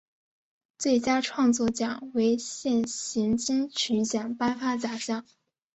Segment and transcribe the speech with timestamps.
[0.79, 5.23] 最佳创作奖为现行金曲奖颁发奖项。